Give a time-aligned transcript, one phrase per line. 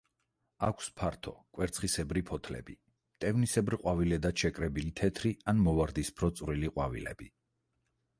[0.67, 2.75] აქვს ფართო კვერცხისებრი ფოთლები,
[3.19, 7.29] მტევნისებრ ყვავილედად შეკრებილი თეთრი ან მოვარდისფრო წვრილი ყვავილები.